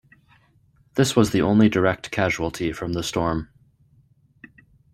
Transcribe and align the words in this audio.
This 0.95 1.15
was 1.15 1.29
the 1.29 1.43
only 1.43 1.69
direct 1.69 2.09
casualty 2.09 2.73
from 2.73 2.93
the 2.93 3.03
storm. 3.03 3.49